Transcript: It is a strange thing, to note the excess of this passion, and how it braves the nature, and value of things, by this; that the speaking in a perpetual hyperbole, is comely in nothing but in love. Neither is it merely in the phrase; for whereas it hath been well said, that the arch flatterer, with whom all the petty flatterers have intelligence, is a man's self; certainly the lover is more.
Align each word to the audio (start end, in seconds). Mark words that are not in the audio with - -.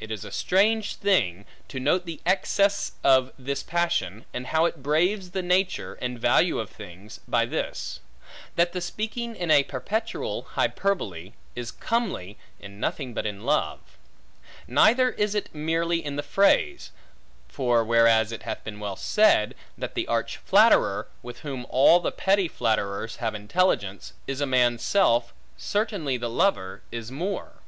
It 0.00 0.10
is 0.10 0.22
a 0.22 0.30
strange 0.30 0.96
thing, 0.96 1.46
to 1.68 1.80
note 1.80 2.04
the 2.04 2.20
excess 2.26 2.92
of 3.02 3.32
this 3.38 3.62
passion, 3.62 4.26
and 4.34 4.48
how 4.48 4.66
it 4.66 4.82
braves 4.82 5.30
the 5.30 5.40
nature, 5.40 5.94
and 5.94 6.20
value 6.20 6.58
of 6.58 6.68
things, 6.68 7.20
by 7.26 7.46
this; 7.46 8.00
that 8.56 8.74
the 8.74 8.82
speaking 8.82 9.34
in 9.34 9.50
a 9.50 9.62
perpetual 9.62 10.42
hyperbole, 10.42 11.32
is 11.56 11.70
comely 11.70 12.36
in 12.60 12.80
nothing 12.80 13.14
but 13.14 13.24
in 13.24 13.46
love. 13.46 13.78
Neither 14.68 15.08
is 15.12 15.34
it 15.34 15.48
merely 15.54 16.04
in 16.04 16.16
the 16.16 16.22
phrase; 16.22 16.90
for 17.48 17.82
whereas 17.82 18.30
it 18.30 18.42
hath 18.42 18.62
been 18.64 18.78
well 18.78 18.96
said, 18.96 19.54
that 19.78 19.94
the 19.94 20.06
arch 20.06 20.36
flatterer, 20.36 21.08
with 21.22 21.38
whom 21.38 21.64
all 21.70 21.98
the 21.98 22.12
petty 22.12 22.46
flatterers 22.46 23.16
have 23.24 23.34
intelligence, 23.34 24.12
is 24.26 24.42
a 24.42 24.46
man's 24.46 24.82
self; 24.82 25.32
certainly 25.56 26.18
the 26.18 26.28
lover 26.28 26.82
is 26.92 27.10
more. 27.10 27.62